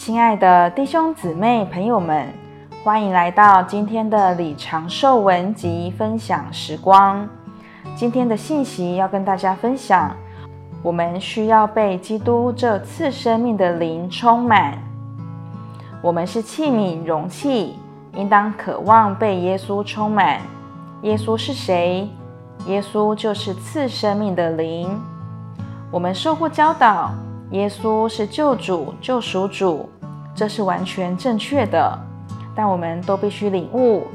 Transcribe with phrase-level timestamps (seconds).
[0.00, 2.26] 亲爱的弟兄姊妹、朋友们，
[2.82, 7.28] 欢迎来到今天的李长寿文集分享时光。
[7.94, 10.16] 今天的信息要跟大家分享，
[10.82, 14.78] 我们需要被基督这赐生命的灵充满。
[16.00, 17.76] 我们是器皿、容器，
[18.14, 20.40] 应当渴望被耶稣充满。
[21.02, 22.08] 耶稣是谁？
[22.64, 24.98] 耶稣就是赐生命的灵。
[25.90, 27.12] 我们受过教导。
[27.50, 29.88] 耶稣是救主、救赎主，
[30.34, 31.98] 这是完全正确的。
[32.54, 34.06] 但我们都必须领悟，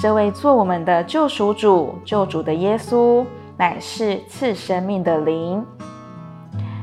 [0.00, 3.24] 这位做我们的救赎主、救主的耶稣，
[3.56, 5.64] 乃是赐生命的灵。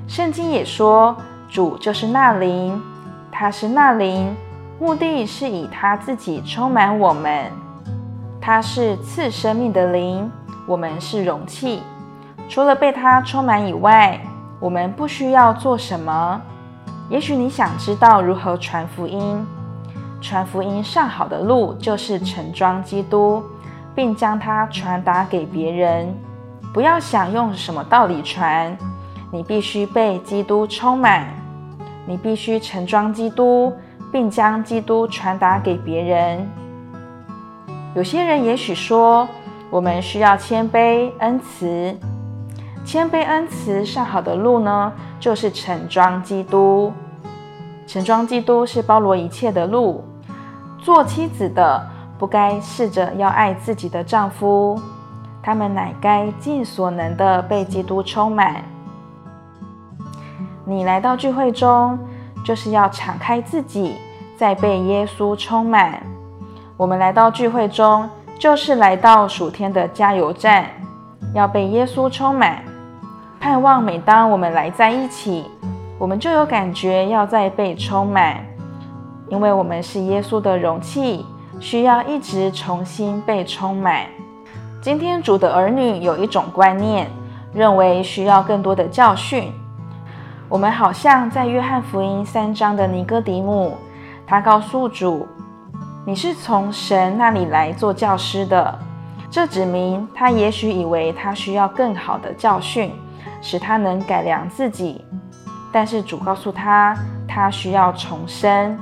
[0.08, 1.16] 圣经也说，
[1.50, 2.82] 主就是那灵，
[3.30, 4.34] 他是那灵，
[4.80, 7.52] 目的是以他自己充满我们。
[8.40, 10.32] 他是赐生命的灵，
[10.66, 11.82] 我们是容器，
[12.48, 14.18] 除了被他充满以外。
[14.60, 16.42] 我们不需要做什么。
[17.10, 19.46] 也许你想知道如何传福音。
[20.20, 23.44] 传福音上好的路就是盛装基督，
[23.96, 26.14] 并将它传达给别人。
[26.74, 28.76] 不要想用什么道理传，
[29.32, 31.28] 你必须被基督充满。
[32.06, 33.74] 你必须盛装基督，
[34.12, 36.50] 并将基督传达给别人。
[37.96, 39.28] 有些人也许说，
[39.70, 41.98] 我们需要谦卑、恩慈。
[42.88, 46.94] 谦卑恩慈上好的路呢，就是盛装基督。
[47.86, 50.06] 盛装基督是包罗一切的路。
[50.80, 51.86] 做妻子的
[52.18, 54.80] 不该试着要爱自己的丈夫，
[55.44, 58.64] 他们乃该尽所能的被基督充满。
[60.64, 62.00] 你来到聚会中，
[62.42, 63.98] 就是要敞开自己，
[64.38, 66.02] 再被耶稣充满。
[66.78, 70.68] 我们来到聚会中，就是来到属天的加油站，
[71.34, 72.64] 要被耶稣充满。
[73.40, 75.46] 盼望每当我们来在一起，
[76.00, 78.44] 我们就有感觉要再被充满，
[79.30, 81.26] 因为我们是耶稣的容器，
[81.60, 84.06] 需要一直重新被充满。
[84.82, 87.08] 今天主的儿女有一种观念，
[87.54, 89.52] 认为需要更多的教训。
[90.50, 93.78] 我们好像在约翰福音三章的尼哥底母，
[94.26, 95.28] 他告诉主
[96.06, 98.80] ：“你是从神那里来做教师的。”
[99.30, 102.92] 这指明他也许以为他需要更好的教训。
[103.42, 105.04] 使他能改良自己，
[105.72, 108.78] 但是主告诉他，他需要重生，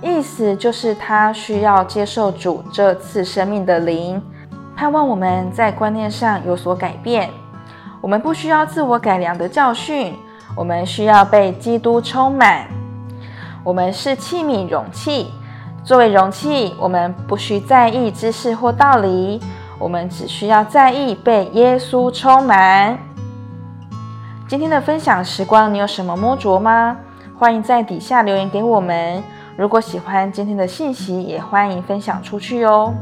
[0.00, 4.20] 意思就是他需要接受主这次生命的灵。
[4.74, 7.30] 盼望我们在观念上有所改变。
[8.00, 10.16] 我们不需要自我改良的教训，
[10.56, 12.66] 我们需要被基督充满。
[13.62, 15.30] 我们是器皿容器，
[15.84, 19.40] 作为容器，我们不需在意知识或道理，
[19.78, 22.98] 我们只需要在意被耶稣充满。
[24.52, 26.94] 今天的分享时光，你有什么摸着吗？
[27.38, 29.24] 欢迎在底下留言给我们。
[29.56, 32.92] 如果喜欢今天的信息，也欢迎分享出去哦。